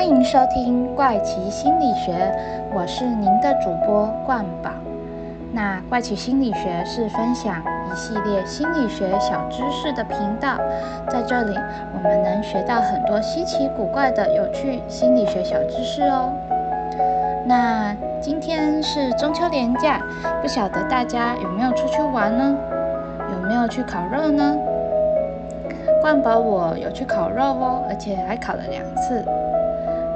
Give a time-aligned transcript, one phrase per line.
[0.00, 2.34] 欢迎收听怪奇心理学，
[2.74, 4.70] 我是您的主播冠宝。
[5.52, 10.56] 那怪奇心理学是分享一系列心理学小知识的频道，
[11.06, 11.54] 在这里
[11.92, 16.32] 我们能学到很多稀奇古怪的有趣心理学小知识哦。
[17.44, 20.00] 那今天是中秋连假，
[20.40, 22.56] 不晓得大家有没有出去玩呢？
[23.34, 24.56] 有没有去烤肉呢？
[26.00, 29.22] 冠宝我有去烤肉哦，而且还烤了两次。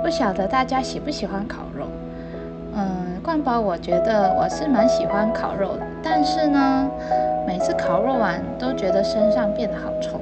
[0.04, 1.86] 不晓得大家喜不喜欢烤肉？
[2.74, 6.90] 嗯，冠宝我觉得我是蛮喜欢烤肉的，但是呢，
[7.46, 10.20] 每次烤肉完都觉得身上变得好臭，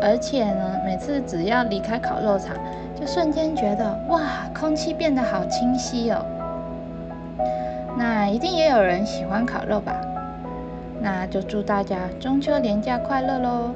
[0.00, 2.56] 而且呢，每次只要离开烤肉场，
[2.98, 6.24] 就瞬间觉得哇，空气变得好清晰哦。
[7.98, 9.92] 那一定也有人喜欢烤肉吧？
[11.02, 13.72] 那就祝大家中秋连假快乐喽！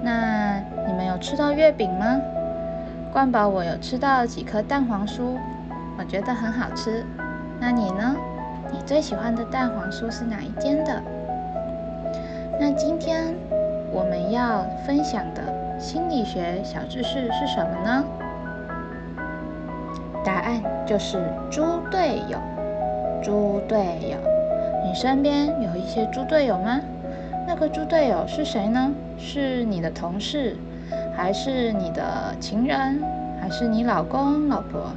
[0.00, 2.20] 那你们有吃到月饼吗？
[3.14, 5.38] 冠宝我有吃到几颗蛋黄酥，
[5.96, 7.06] 我觉得很好吃。
[7.60, 8.16] 那你呢？
[8.72, 11.00] 你最喜欢的蛋黄酥是哪一间的？
[12.58, 13.32] 那今天
[13.92, 18.04] 我们要分享的心理学小知识是什么呢？
[20.24, 22.36] 答案就是猪队友。
[23.22, 23.78] 猪队
[24.10, 24.18] 友，
[24.84, 26.80] 你身边有一些猪队友吗？
[27.46, 28.90] 那个猪队友是谁呢？
[29.16, 30.56] 是你的同事，
[31.16, 33.00] 还是你的情人，
[33.40, 34.90] 还是你老公老婆？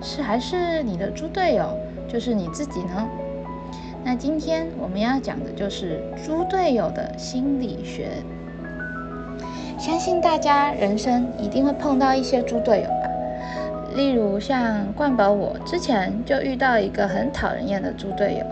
[0.00, 1.76] 是还是你的猪队友
[2.08, 3.08] 就是你自己呢？
[4.04, 8.08] 那今天我们要讲的就是猪队友的心理学。
[9.76, 13.10] 相信大家人生一定会碰到一些猪队友吧？
[13.96, 18.46] 例如像冠宝，我之前就遇到一个很讨人厌的猪队友，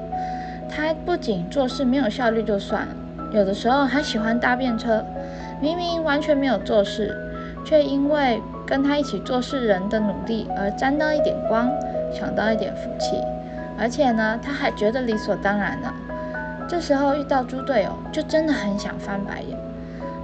[0.69, 2.95] 他不仅做事没有效率就算了。
[3.33, 5.05] 有的时候还喜欢搭便车，
[5.61, 7.17] 明明完全没有做事，
[7.65, 11.71] 却因为跟他一起做事人的努力而沾到一点光，
[12.13, 13.17] 抢到一点福气。
[13.79, 15.93] 而且呢，他还觉得理所当然呢。
[16.69, 19.57] 这时候遇到猪队友，就真的很想翻白眼。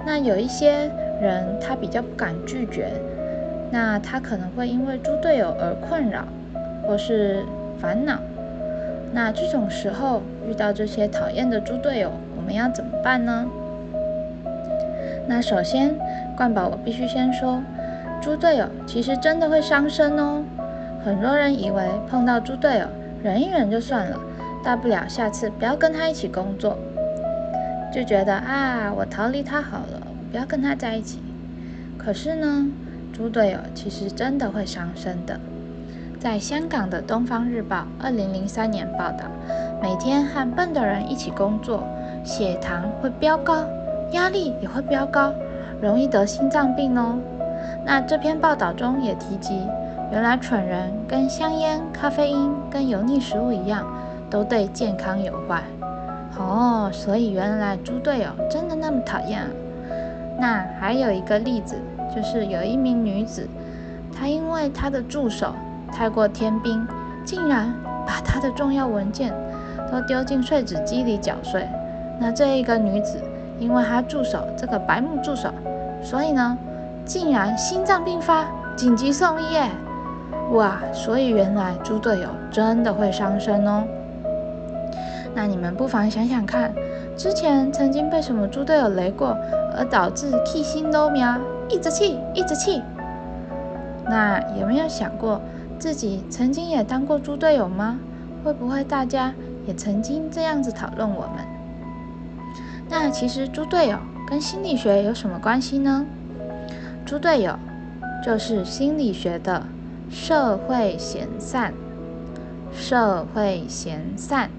[0.05, 2.91] 那有一些人他比较不敢拒绝，
[3.71, 6.25] 那他可能会因为猪队友而困扰
[6.85, 7.43] 或是
[7.79, 8.19] 烦恼。
[9.13, 12.11] 那这种时候遇到这些讨厌的猪队友。
[12.35, 13.45] 我们要怎么办呢？
[15.27, 15.95] 那首先，
[16.35, 17.61] 冠宝我必须先说，
[18.21, 20.43] 猪队友其实真的会伤身哦。
[21.03, 22.87] 很多人以为碰到猪队友
[23.23, 24.19] 忍一忍就算了，
[24.63, 26.77] 大不了下次不要跟他一起工作，
[27.91, 31.19] 就觉得啊，我逃离他好了，不要跟他在一起。
[31.97, 32.67] 可是呢，
[33.13, 35.39] 猪队友其实真的会伤身的。
[36.19, 39.25] 在香港的《东方日报》二零零三年报道，
[39.81, 41.83] 每天和笨的人一起工作。
[42.25, 43.65] 血糖会飙高，
[44.13, 45.31] 压力也会飙高，
[45.81, 47.19] 容易得心脏病哦。
[47.85, 49.61] 那这篇报道中也提及，
[50.11, 53.85] 原来蠢人跟香烟、咖啡因跟油腻食物一样，
[54.29, 55.63] 都对健康有害。
[56.37, 59.47] 哦，所以原来猪队友真的那么讨厌啊。
[60.39, 61.75] 那还有一个例子，
[62.15, 63.47] 就是有一名女子，
[64.17, 65.53] 她因为她的助手
[65.91, 66.85] 太过天兵，
[67.25, 67.71] 竟然
[68.05, 69.33] 把她的重要文件
[69.91, 71.67] 都丢进碎纸机里搅碎。
[72.19, 73.21] 那这一个女子，
[73.63, 75.49] 因为他助手这个白目助手，
[76.03, 76.57] 所以呢，
[77.05, 79.69] 竟然心脏病发，紧急送医耶！
[80.51, 83.85] 哇，所以原来猪队友真的会伤身哦。
[85.33, 86.73] 那你们不妨想想看，
[87.15, 89.37] 之前曾经被什么猪队友雷过，
[89.77, 92.81] 而导致气心都苗，一直气，一直气。
[94.05, 95.39] 那有没有想过
[95.79, 97.97] 自己曾经也当过猪队友吗？
[98.43, 99.33] 会不会大家
[99.65, 101.52] 也曾经这样子讨论我们？
[102.95, 106.05] 那其实猪队友跟心理学有什么关系呢？
[107.03, 107.57] 猪队友
[108.23, 109.65] 就是心理学的
[110.11, 111.73] 社会闲散。
[112.71, 114.51] 社会闲散。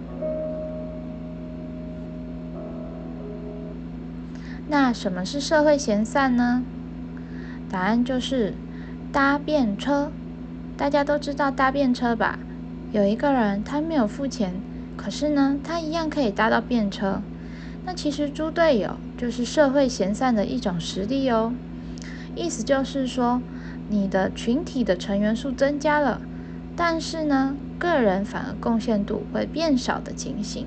[4.67, 6.64] 那什么是社会闲散呢？
[7.70, 8.55] 答案就是
[9.12, 10.11] 搭便车。
[10.76, 12.41] 大家都知道搭便车吧？
[12.91, 14.55] 有一个人他没有付钱，
[14.97, 17.23] 可是呢，他一样可以搭到便车。
[17.87, 21.53] 那其实猪队友就是社会闲散的一种实力哦，
[22.35, 23.43] 意思就是说，
[23.89, 26.23] 你的群体的成员数增加了，
[26.75, 30.67] 但是呢，个人反而贡献度会变少的情形。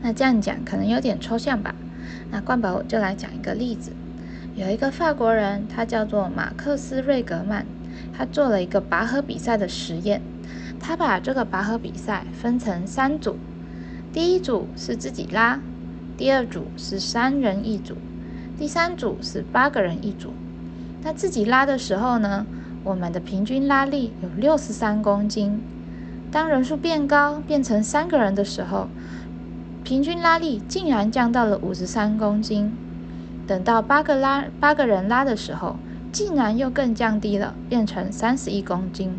[0.00, 1.74] 那这样讲可能有点抽象吧？
[2.30, 3.92] 那冠宝我就来讲一个例子，
[4.54, 7.66] 有一个法国人，他叫做马克思瑞格曼，
[8.12, 10.22] 他做了一个拔河比赛的实验，
[10.78, 13.36] 他把这个拔河比赛分成三组。
[14.16, 15.60] 第一组是自己拉，
[16.16, 17.96] 第二组是三人一组，
[18.56, 20.32] 第三组是八个人一组。
[21.02, 22.46] 那自己拉的时候呢，
[22.82, 25.60] 我们的平均拉力有六十三公斤。
[26.32, 28.88] 当人数变高，变成三个人的时候，
[29.84, 32.72] 平均拉力竟然降到了五十三公斤。
[33.46, 35.76] 等到八个拉八个人拉的时候，
[36.10, 39.18] 竟然又更降低了，变成三十一公斤。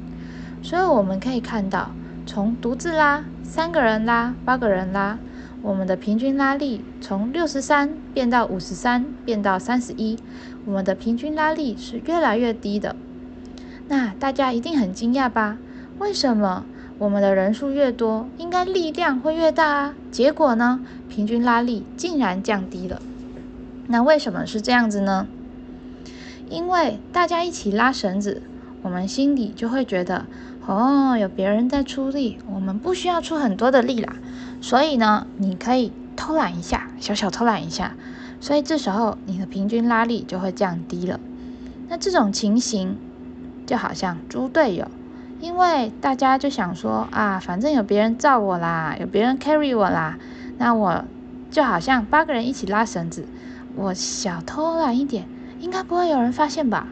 [0.63, 1.91] 所以我们可以看到，
[2.27, 5.17] 从独自拉、三个人拉、八个人拉，
[5.61, 10.19] 我们的平均拉力从六十三变到五十三，变到三十一，
[10.65, 12.97] 我们的平均拉力是越来越低的。
[13.87, 15.57] 那大家一定很惊讶吧？
[15.99, 16.65] 为什么
[16.99, 19.95] 我们的人数越多，应该力量会越大啊？
[20.11, 23.01] 结果呢，平均拉力竟然降低了。
[23.87, 25.27] 那为什么是这样子呢？
[26.49, 28.41] 因为大家一起拉绳子，
[28.81, 30.25] 我们心里就会觉得，
[30.65, 34.13] 哦，有别人在出力，我们不需要出很多的力啦。
[34.61, 37.93] 所以呢，你可以偷懒一下，小小偷懒一下，
[38.39, 41.19] 所以这时候你的平均拉力就会降低了。
[41.89, 42.97] 那这种情形
[43.65, 44.87] 就好像猪队友，
[45.39, 50.17] 因为大家就想说啊，反正有别人罩我啦，有别人 carry 我啦，
[50.57, 51.05] 那我
[51.49, 53.25] 就好像八个人一起拉绳子。
[53.75, 55.25] 我小偷懒一点，
[55.59, 56.87] 应该不会有人发现吧？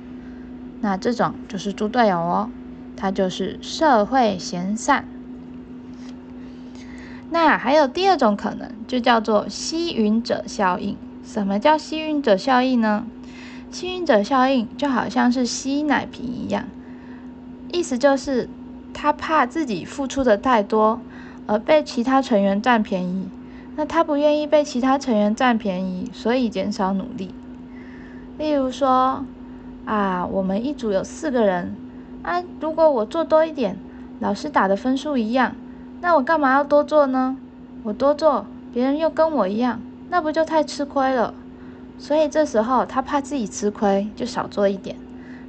[0.86, 2.52] 那这种就是猪队友哦，
[2.96, 5.04] 他就是社会闲散。
[7.32, 10.96] 那还有第二种可能，就叫做吸吮者效应。
[11.24, 13.08] 什么叫吸吮者效应呢？
[13.72, 16.66] 吸吮者效应就好像是吸奶瓶一样，
[17.74, 18.48] 意思就是
[18.94, 21.02] 他怕自己付出的太多，
[21.48, 23.28] 而被其他成员占便宜。
[23.76, 27.34] 那他不愿意被其他成员占便宜，所以减少努力。
[28.38, 29.26] 例如说，
[29.86, 31.76] 啊，我们一组有四个人，
[32.24, 33.78] 啊，如果我做多一点，
[34.20, 35.56] 老师打的分数一样，
[36.02, 37.38] 那我干嘛要多做呢？
[37.84, 39.80] 我多做，别人又跟我一样，
[40.10, 41.34] 那不就太吃亏了？
[41.98, 44.96] 所以这时候他怕自己吃亏，就少做一点。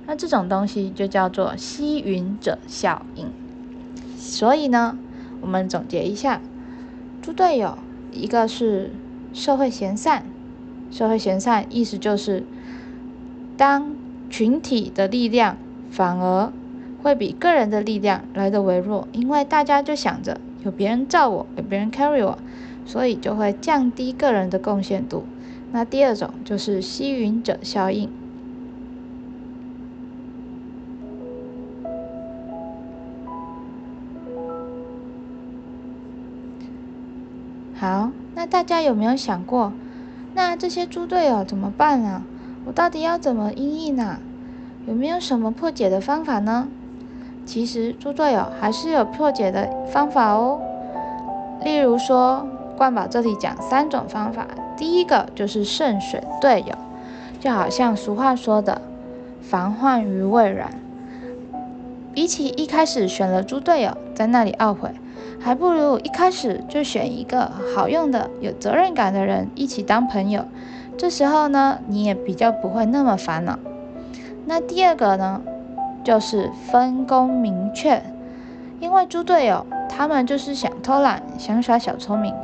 [0.06, 3.26] 那这种东西就叫做吸云者效应。
[4.16, 4.96] 所以呢，
[5.40, 6.40] 我们总结一下，
[7.20, 7.78] 猪队友。
[8.12, 8.92] 一个是
[9.34, 10.24] 社会闲散，
[10.90, 12.44] 社会闲散意思就是，
[13.58, 13.94] 当
[14.28, 15.56] 群体的力量
[15.90, 16.52] 反而
[17.02, 22.38] 会比个人的力量来的微弱，因为大家就想着有别人罩我，有别人 carry 我，
[22.84, 25.24] 所以就会降低个人的贡献度。
[25.72, 28.10] 那第二种就是吸吮者效应。
[37.74, 39.72] 好，那大家有没有想过，
[40.34, 42.22] 那这些猪队友怎么办啊？
[42.66, 44.18] 我到底要怎么应应呢？
[44.88, 46.66] 有没有什么破解的方法呢？
[47.46, 50.60] 其实猪队友还是有破解的方法哦。
[51.62, 52.44] 例如说，
[52.76, 56.74] 冠宝这里讲三种方法，第一个就是慎选队友，
[57.38, 58.82] 就好像俗话说的
[59.40, 60.70] “防患于未然”。
[62.12, 64.90] 比起一开始选了猪队友，在那里懊悔。
[65.38, 70.46] 还不如一开始就选一个好用的、有责任感的人一起当朋友。
[70.96, 73.58] 这时候呢，你也比较不会那么烦恼。
[74.46, 75.42] 那第二个呢，
[76.02, 78.02] 就是分工明确。
[78.80, 82.34] 因为猪队友他们就是想偷懒、想耍小聪明。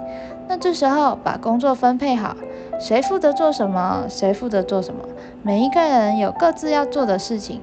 [0.48, 2.36] 那这时候把工作分配好，
[2.78, 5.00] 谁负责做什么，谁负责做什么，
[5.42, 7.60] 每一个人有各自要做的事情。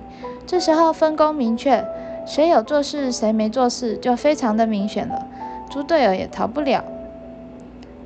[0.47, 1.85] 这时候分工明确。
[2.25, 5.25] 谁有做事，谁没做事，就非常的明显了。
[5.67, 6.83] 猪队友也逃不了。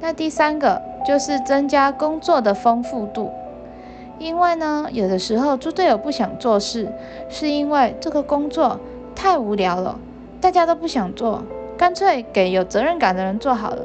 [0.04, 3.32] 那第三个就是增加工作的丰富度，
[4.20, 6.92] 因为呢，有的时候猪队友不想做事，
[7.30, 8.78] 是因为这个工作
[9.16, 9.98] 太无聊了，
[10.42, 11.42] 大家都不想做，
[11.78, 13.82] 干脆给有责任感的人做好了。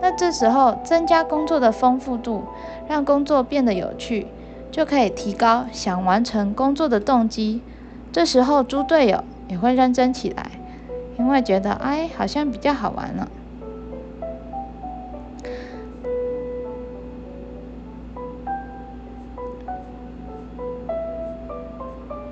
[0.00, 2.44] 那这时候增加工作的丰富度，
[2.88, 4.28] 让工作变得有趣，
[4.70, 7.60] 就可以提高想完成工作的动机。
[8.10, 9.22] 这时候猪队友。
[9.48, 10.52] 也会认真起来，
[11.18, 13.28] 因为觉得哎，好像比较好玩了。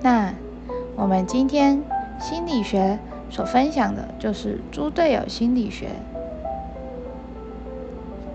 [0.01, 0.33] 那
[0.97, 1.83] 我们今天
[2.19, 2.99] 心理学
[3.31, 5.89] 所分享的就是猪队友心理学。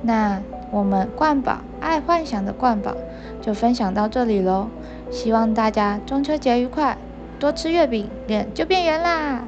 [0.01, 0.41] 那
[0.71, 2.95] 我们冠宝爱幻想的冠宝
[3.41, 4.67] 就分享到这里喽，
[5.09, 6.97] 希望大家中秋节愉快。
[7.37, 9.43] 多吃月饼，脸就变圆啦！